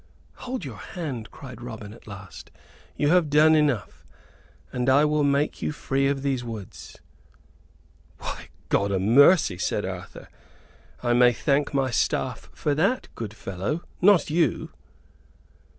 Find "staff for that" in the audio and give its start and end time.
11.91-13.09